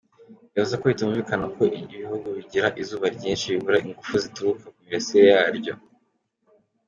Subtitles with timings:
[0.55, 1.63] Yavuze ko bitumvikana uko
[1.93, 5.73] ibihugu bigira izuba ryinshi bibura ingufu zituruka ku mirasire yaryo.